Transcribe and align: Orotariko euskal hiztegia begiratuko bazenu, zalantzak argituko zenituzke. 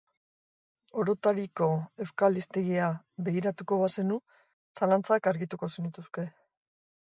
Orotariko 1.01 1.67
euskal 2.05 2.39
hiztegia 2.41 2.89
begiratuko 3.29 3.79
bazenu, 3.83 4.19
zalantzak 4.83 5.33
argituko 5.35 5.73
zenituzke. 5.77 6.29